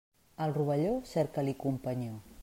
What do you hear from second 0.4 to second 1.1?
Al rovelló,